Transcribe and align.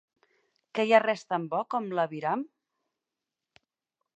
Que 0.77 0.85
hi 0.87 0.95
ha 0.97 1.01
res 1.03 1.25
tant 1.33 1.45
bo 1.51 1.59
com 1.75 1.91
la 1.99 2.07
viram? 2.15 2.47